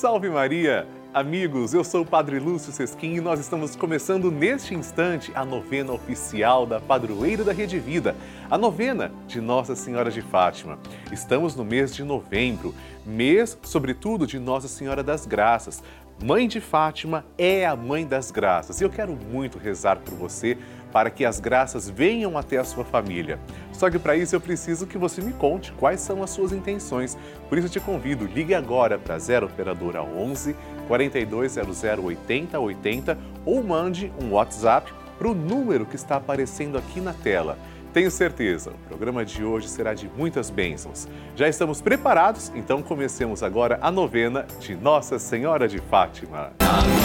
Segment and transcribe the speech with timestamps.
[0.00, 0.86] Salve Maria!
[1.12, 5.92] Amigos, eu sou o Padre Lúcio Sesquim e nós estamos começando neste instante a novena
[5.92, 8.16] oficial da Padroeira da Rede Vida,
[8.50, 10.78] a novena de Nossa Senhora de Fátima.
[11.12, 12.74] Estamos no mês de novembro,
[13.04, 15.82] mês, sobretudo, de Nossa Senhora das Graças.
[16.24, 20.56] Mãe de Fátima é a mãe das graças e eu quero muito rezar por você
[20.92, 23.38] para que as graças venham até a sua família.
[23.72, 27.16] Só que para isso eu preciso que você me conte quais são as suas intenções.
[27.48, 30.54] Por isso eu te convido, ligue agora para 0 operadora 11
[30.88, 37.58] 4200 8080 ou mande um WhatsApp para o número que está aparecendo aqui na tela.
[37.92, 41.08] Tenho certeza, o programa de hoje será de muitas bênçãos.
[41.34, 42.52] Já estamos preparados?
[42.54, 46.52] Então comecemos agora a novena de Nossa Senhora de Fátima.
[46.60, 46.99] Amém,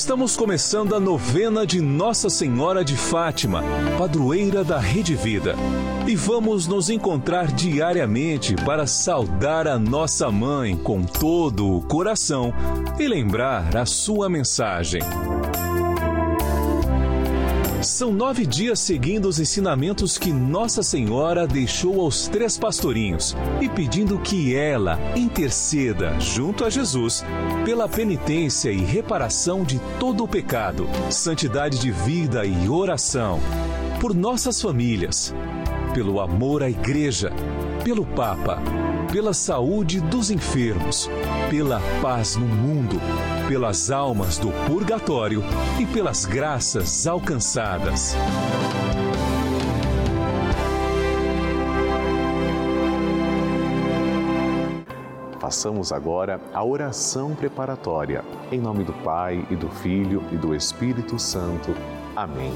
[0.00, 3.62] Estamos começando a novena de Nossa Senhora de Fátima,
[3.98, 5.54] padroeira da Rede Vida.
[6.08, 12.50] E vamos nos encontrar diariamente para saudar a nossa mãe com todo o coração
[12.98, 15.02] e lembrar a sua mensagem.
[17.82, 24.18] São nove dias seguindo os ensinamentos que Nossa Senhora deixou aos três pastorinhos e pedindo
[24.18, 27.24] que ela interceda junto a Jesus
[27.64, 33.40] pela penitência e reparação de todo o pecado, santidade de vida e oração,
[33.98, 35.34] por nossas famílias,
[35.94, 37.32] pelo amor à Igreja,
[37.82, 38.58] pelo Papa,
[39.10, 41.08] pela saúde dos enfermos,
[41.48, 43.00] pela paz no mundo
[43.50, 45.42] pelas almas do purgatório
[45.76, 48.14] e pelas graças alcançadas.
[55.40, 58.24] Façamos agora a oração preparatória.
[58.52, 61.74] Em nome do Pai e do Filho e do Espírito Santo.
[62.14, 62.54] Amém.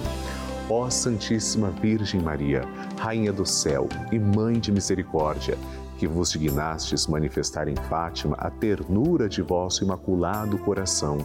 [0.70, 2.62] Ó Santíssima Virgem Maria,
[3.00, 5.58] Rainha do céu e Mãe de misericórdia,
[6.04, 11.16] que vos dignastes manifestar em Fátima a ternura de vosso imaculado coração,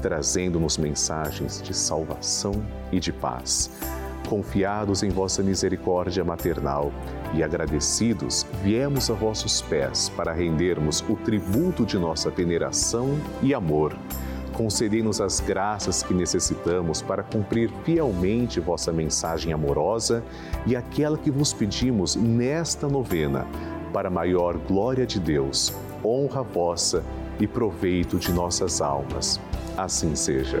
[0.00, 2.52] trazendo-nos mensagens de salvação
[2.92, 3.68] e de paz.
[4.28, 6.92] Confiados em vossa misericórdia maternal
[7.34, 13.98] e agradecidos, viemos a vossos pés para rendermos o tributo de nossa veneração e amor.
[14.52, 20.22] Concedei-nos as graças que necessitamos para cumprir fielmente vossa mensagem amorosa
[20.64, 23.44] e aquela que vos pedimos nesta novena
[23.88, 25.72] para maior glória de Deus,
[26.04, 27.04] honra vossa
[27.40, 29.40] e proveito de nossas almas.
[29.76, 30.60] Assim seja.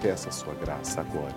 [0.00, 1.34] Peça a sua graça agora.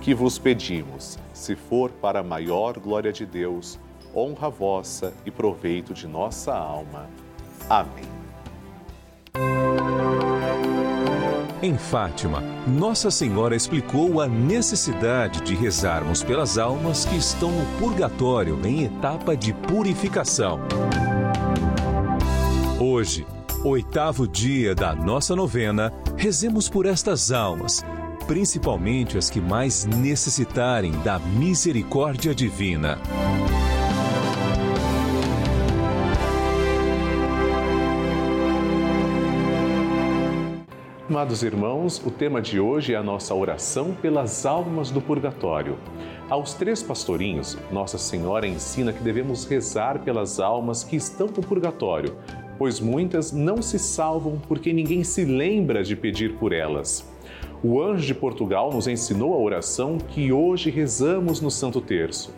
[0.00, 3.78] Que vos pedimos, se for para a maior glória de Deus,
[4.14, 7.08] honra vossa e proveito de nossa alma.
[7.68, 8.24] Amém.
[11.62, 18.60] Em Fátima, Nossa Senhora explicou a necessidade de rezarmos pelas almas que estão no purgatório
[18.66, 20.60] em etapa de purificação.
[22.78, 23.26] Hoje,
[23.64, 27.82] oitavo dia da nossa novena, rezemos por estas almas
[28.26, 32.98] principalmente as que mais necessitarem da misericórdia divina.
[41.08, 45.78] Amados irmãos, o tema de hoje é a nossa oração pelas almas do purgatório.
[46.28, 52.16] Aos três pastorinhos, Nossa Senhora ensina que devemos rezar pelas almas que estão no purgatório,
[52.58, 57.08] pois muitas não se salvam porque ninguém se lembra de pedir por elas.
[57.62, 62.34] O anjo de Portugal nos ensinou a oração que hoje rezamos no Santo Terço.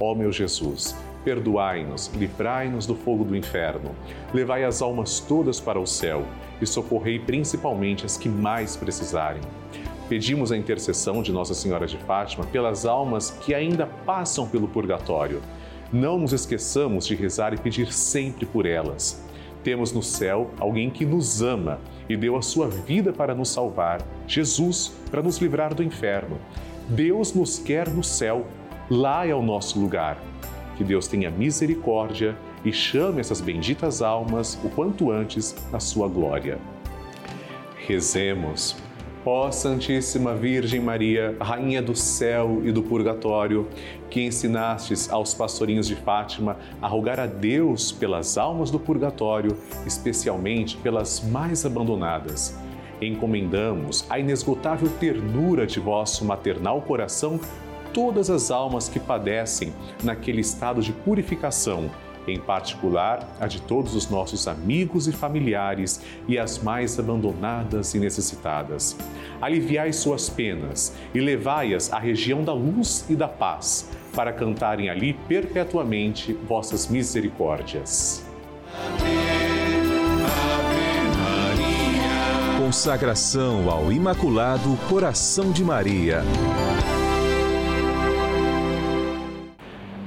[0.00, 3.90] Ó meu Jesus, perdoai-nos, livrai-nos do fogo do inferno,
[4.32, 6.24] levai as almas todas para o céu
[6.60, 9.42] e socorrei principalmente as que mais precisarem.
[10.08, 15.40] Pedimos a intercessão de Nossa Senhora de Fátima pelas almas que ainda passam pelo purgatório.
[15.90, 19.23] Não nos esqueçamos de rezar e pedir sempre por elas.
[19.64, 24.02] Temos no céu alguém que nos ama e deu a sua vida para nos salvar,
[24.28, 26.38] Jesus, para nos livrar do inferno.
[26.86, 28.46] Deus nos quer no céu,
[28.90, 30.22] lá é o nosso lugar.
[30.76, 36.58] Que Deus tenha misericórdia e chame essas benditas almas o quanto antes à sua glória.
[37.86, 38.76] Rezemos.
[39.26, 43.66] Ó Santíssima Virgem Maria, Rainha do céu e do purgatório,
[44.10, 49.56] que ensinastes aos pastorinhos de Fátima a rogar a Deus pelas almas do purgatório,
[49.86, 52.54] especialmente pelas mais abandonadas.
[53.00, 57.40] Encomendamos à inesgotável ternura de vosso maternal coração
[57.94, 59.72] todas as almas que padecem
[60.02, 61.90] naquele estado de purificação
[62.26, 67.98] em particular a de todos os nossos amigos e familiares e as mais abandonadas e
[67.98, 68.96] necessitadas.
[69.40, 75.12] Aliviai suas penas e levai-as à região da luz e da paz, para cantarem ali
[75.12, 78.24] perpetuamente vossas misericórdias.
[82.58, 86.22] Consagração ao Imaculado Coração de Maria.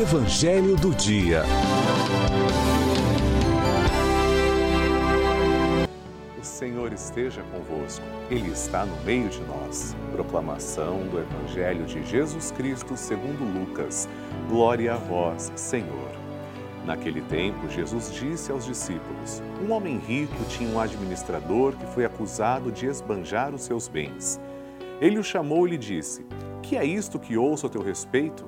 [0.00, 1.42] Evangelho do Dia.
[6.40, 9.96] O Senhor esteja convosco, Ele está no meio de nós.
[10.12, 14.08] Proclamação do Evangelho de Jesus Cristo segundo Lucas.
[14.48, 16.12] Glória a vós, Senhor.
[16.86, 22.70] Naquele tempo, Jesus disse aos discípulos: Um homem rico tinha um administrador que foi acusado
[22.70, 24.38] de esbanjar os seus bens.
[25.00, 26.24] Ele o chamou e lhe disse:
[26.62, 28.46] Que é isto que ouço a teu respeito?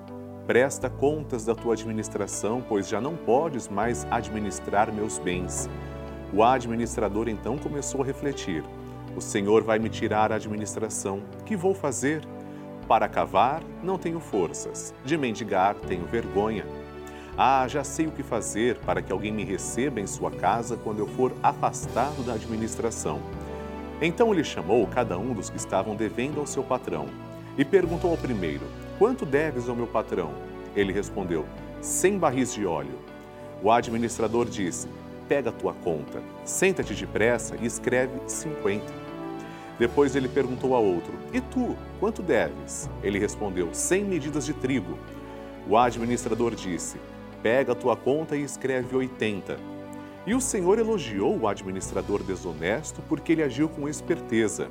[0.51, 5.71] Presta contas da tua administração, pois já não podes mais administrar meus bens.
[6.33, 8.65] O administrador então começou a refletir:
[9.17, 11.23] O Senhor vai me tirar a administração.
[11.47, 12.27] Que vou fazer?
[12.89, 14.93] Para cavar, não tenho forças.
[15.05, 16.67] De mendigar, tenho vergonha.
[17.39, 20.99] Ah, já sei o que fazer para que alguém me receba em sua casa quando
[20.99, 23.21] eu for afastado da administração.
[24.03, 27.07] Então ele chamou cada um dos que estavam devendo ao seu patrão
[27.57, 28.67] e perguntou ao primeiro:
[29.01, 30.35] Quanto deves ao meu patrão?
[30.77, 31.47] Ele respondeu:
[31.81, 32.99] Cem barris de óleo.
[33.63, 34.89] O administrador disse:
[35.27, 38.93] Pega a tua conta, senta-te depressa e escreve cinquenta.
[39.79, 42.91] Depois ele perguntou a outro: E tu, quanto deves?
[43.03, 44.99] Ele respondeu: Cem medidas de trigo.
[45.67, 46.99] O administrador disse:
[47.43, 49.57] Pega a tua conta e escreve oitenta.
[50.27, 54.71] E o Senhor elogiou o administrador desonesto porque ele agiu com esperteza.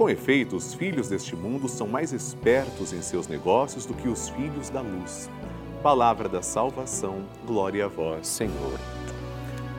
[0.00, 4.30] Com efeito, os filhos deste mundo são mais espertos em seus negócios do que os
[4.30, 5.28] filhos da luz.
[5.82, 8.80] Palavra da salvação, glória a vós, Senhor.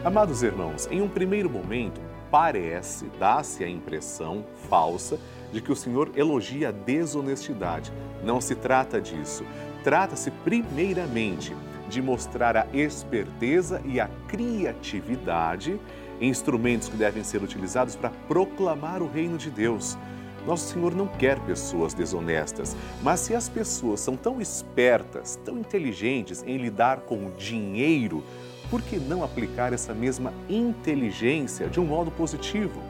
[0.06, 2.00] Amados irmãos, em um primeiro momento,
[2.30, 5.18] parece, dá-se a impressão falsa
[5.52, 7.92] de que o Senhor elogia a desonestidade.
[8.24, 9.44] Não se trata disso.
[9.84, 11.56] Trata-se, primeiramente,
[11.90, 15.80] de mostrar a esperteza e a criatividade,
[16.22, 19.98] instrumentos que devem ser utilizados para proclamar o reino de Deus
[20.46, 26.44] Nosso Senhor não quer pessoas desonestas, mas se as pessoas são tão espertas, tão inteligentes
[26.46, 28.24] em lidar com o dinheiro,
[28.70, 32.82] por que não aplicar essa mesma inteligência de um modo positivo?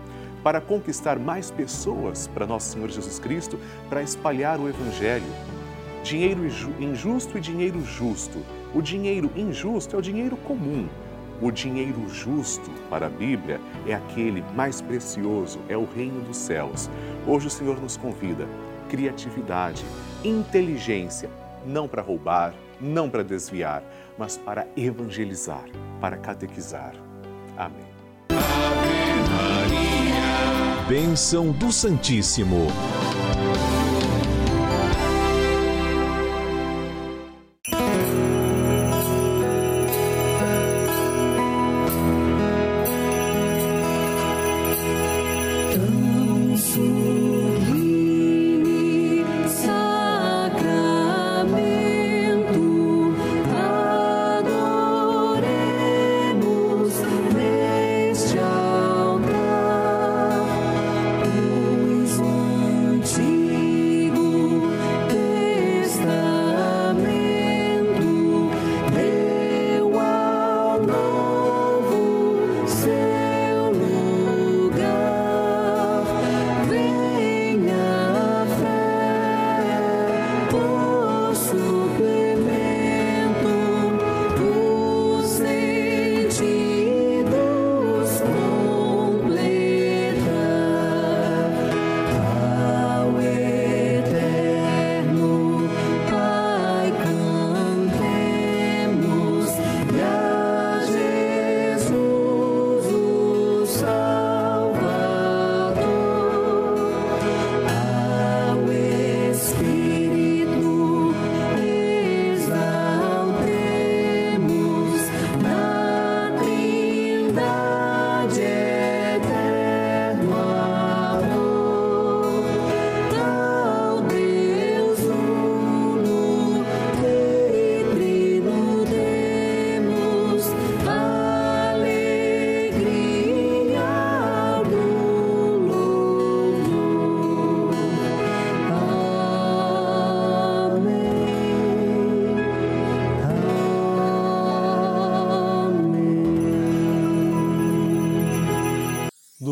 [0.41, 3.59] Para conquistar mais pessoas para Nosso Senhor Jesus Cristo,
[3.89, 5.25] para espalhar o Evangelho.
[6.03, 6.41] Dinheiro
[6.79, 8.39] injusto e dinheiro justo.
[8.73, 10.87] O dinheiro injusto é o dinheiro comum
[11.41, 16.89] o dinheiro justo para a Bíblia é aquele mais precioso, é o reino dos céus.
[17.25, 18.47] Hoje o Senhor nos convida
[18.89, 19.85] criatividade,
[20.23, 21.29] inteligência,
[21.65, 23.81] não para roubar, não para desviar,
[24.17, 25.65] mas para evangelizar,
[26.01, 26.93] para catequizar.
[27.57, 27.85] Amém.
[28.29, 30.85] Ave Maria.
[30.89, 32.67] Bênção do Santíssimo.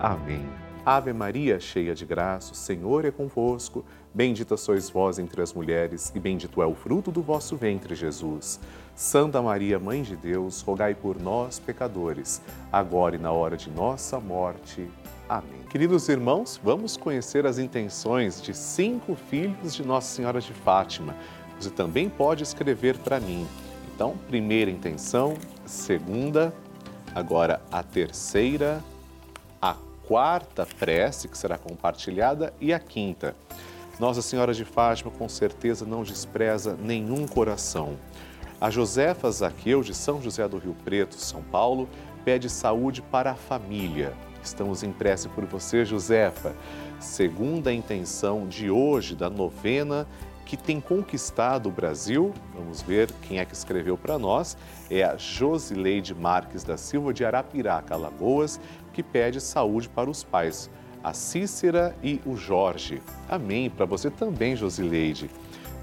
[0.00, 0.48] Amém.
[0.84, 3.84] Ave Maria, cheia de graça, o Senhor é convosco.
[4.14, 8.58] Bendita sois vós entre as mulheres, e bendito é o fruto do vosso ventre, Jesus.
[8.94, 12.40] Santa Maria, Mãe de Deus, rogai por nós, pecadores,
[12.72, 14.88] agora e na hora de nossa morte.
[15.28, 15.60] Amém.
[15.68, 21.14] Queridos irmãos, vamos conhecer as intenções de cinco filhos de Nossa Senhora de Fátima.
[21.60, 23.46] Você também pode escrever para mim.
[23.94, 25.34] Então, primeira intenção,
[25.66, 26.54] segunda,
[27.14, 28.82] agora a terceira,
[30.10, 33.36] quarta prece que será compartilhada e a quinta.
[34.00, 37.96] Nossa Senhora de Fátima com certeza não despreza nenhum coração.
[38.60, 41.88] A Josefa Zaqueu de São José do Rio Preto, São Paulo,
[42.24, 44.12] pede saúde para a família.
[44.42, 46.56] Estamos em prece por você, Josefa.
[46.98, 50.08] Segunda intenção de hoje da novena
[50.50, 54.56] que tem conquistado o Brasil, vamos ver quem é que escreveu para nós,
[54.90, 58.58] é a Josileide Marques da Silva de Arapiraca, Alagoas,
[58.92, 60.68] que pede saúde para os pais.
[61.04, 63.00] a Cícera e o Jorge.
[63.28, 63.70] Amém.
[63.70, 65.30] Para você também, Josileide.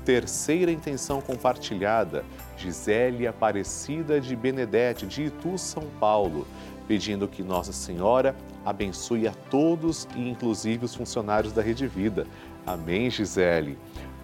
[0.04, 2.26] Terceira intenção compartilhada,
[2.58, 6.46] Gisele Aparecida de Benedetti, de Itu, São Paulo,
[6.90, 12.28] pedindo que Nossa Senhora abençoe a todos e inclusive os funcionários da Rede Vida.
[12.66, 13.78] Amém, Gisele.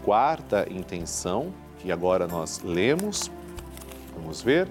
[0.04, 3.32] Quarta intenção, que agora nós lemos,
[4.14, 4.68] vamos ver,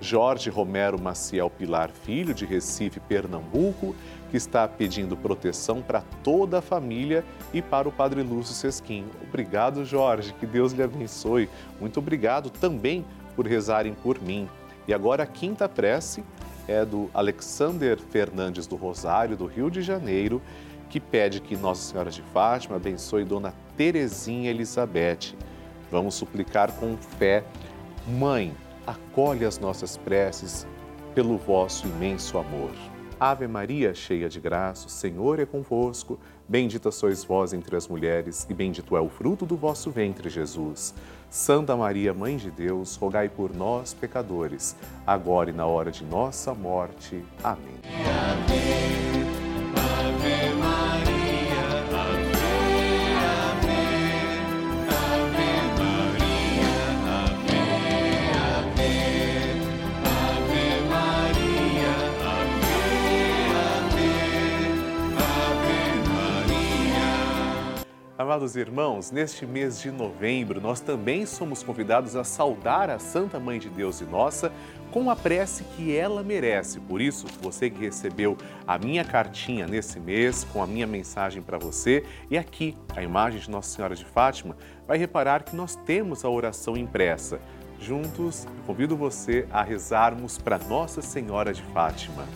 [0.00, 3.96] Jorge Romero Maciel Pilar Filho, de Recife, Pernambuco,
[4.30, 9.06] que está pedindo proteção para toda a família e para o Padre Lúcio Sesquim.
[9.26, 11.48] Obrigado, Jorge, que Deus lhe abençoe.
[11.80, 14.48] Muito obrigado também por rezarem por mim.
[14.86, 16.22] E agora a quinta prece
[16.68, 20.42] é do Alexander Fernandes do Rosário, do Rio de Janeiro,
[20.88, 25.34] que pede que Nossa Senhora de Fátima abençoe Dona Terezinha Elizabeth.
[25.90, 27.44] Vamos suplicar com fé.
[28.06, 28.54] Mãe,
[28.86, 30.66] acolhe as nossas preces
[31.14, 32.72] pelo vosso imenso amor.
[33.18, 36.18] Ave Maria, cheia de graça, o Senhor é convosco.
[36.46, 40.94] Bendita sois vós entre as mulheres, e bendito é o fruto do vosso ventre, Jesus.
[41.30, 46.54] Santa Maria, Mãe de Deus, rogai por nós, pecadores, agora e na hora de nossa
[46.54, 47.24] morte.
[47.42, 47.80] Amém.
[48.04, 48.95] Ave,
[68.36, 73.58] Amados irmãos, neste mês de novembro, nós também somos convidados a saudar a Santa Mãe
[73.58, 74.52] de Deus e Nossa
[74.92, 76.78] com a prece que ela merece.
[76.78, 81.56] Por isso, você que recebeu a minha cartinha nesse mês, com a minha mensagem para
[81.56, 84.54] você, e aqui a imagem de Nossa Senhora de Fátima,
[84.86, 87.40] vai reparar que nós temos a oração impressa.
[87.80, 92.26] Juntos, convido você a rezarmos para Nossa Senhora de Fátima.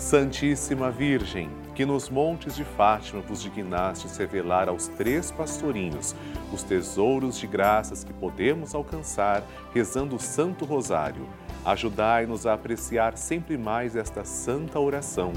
[0.00, 6.16] Santíssima Virgem, que nos montes de Fátima vos dignastes revelar aos três pastorinhos
[6.50, 11.28] os tesouros de graças que podemos alcançar rezando o Santo Rosário.
[11.66, 15.34] Ajudai-nos a apreciar sempre mais esta santa oração,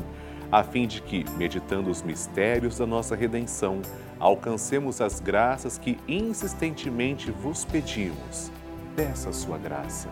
[0.50, 3.82] a fim de que, meditando os mistérios da nossa redenção,
[4.18, 8.50] alcancemos as graças que insistentemente vos pedimos.
[8.96, 10.08] Peça a sua graça.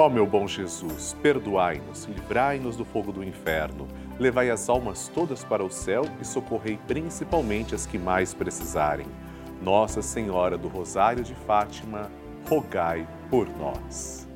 [0.00, 3.86] Ó meu bom Jesus, perdoai-nos, livrai-nos do fogo do inferno,
[4.18, 9.04] levai as almas todas para o céu e socorrei principalmente as que mais precisarem.
[9.60, 12.10] Nossa Senhora do Rosário de Fátima,
[12.48, 14.26] rogai por nós.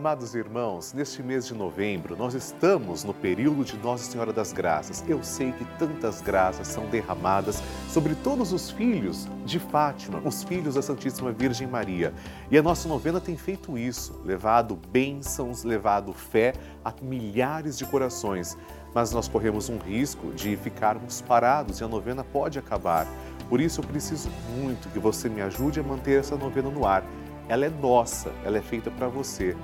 [0.00, 5.04] Amados irmãos, neste mês de novembro, nós estamos no período de Nossa Senhora das Graças.
[5.06, 10.76] Eu sei que tantas graças são derramadas sobre todos os filhos de Fátima, os filhos
[10.76, 12.14] da Santíssima Virgem Maria.
[12.50, 18.56] E a nossa novena tem feito isso, levado bênçãos, levado fé a milhares de corações.
[18.94, 23.06] Mas nós corremos um risco de ficarmos parados e a novena pode acabar.
[23.50, 27.04] Por isso eu preciso muito que você me ajude a manter essa novena no ar.
[27.50, 29.54] Ela é nossa, ela é feita para você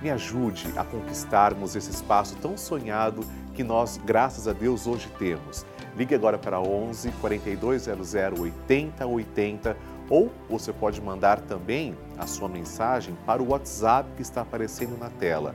[0.00, 5.64] me ajude a conquistarmos esse espaço tão sonhado que nós, graças a Deus, hoje temos.
[5.96, 9.76] Ligue agora para 11 4200 8080
[10.08, 15.10] ou você pode mandar também a sua mensagem para o WhatsApp que está aparecendo na
[15.10, 15.54] tela.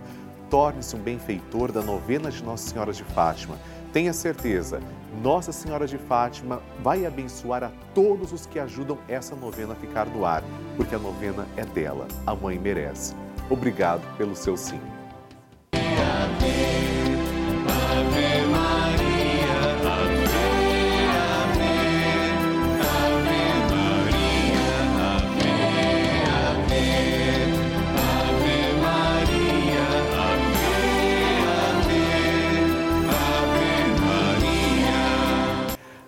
[0.50, 3.58] Torne-se um benfeitor da novena de Nossa Senhora de Fátima.
[3.94, 4.82] Tenha certeza,
[5.22, 10.06] Nossa Senhora de Fátima vai abençoar a todos os que ajudam essa novena a ficar
[10.08, 10.44] no ar,
[10.76, 13.16] porque a novena é dela, a mãe merece.
[13.52, 14.80] Obrigado pelo seu sim.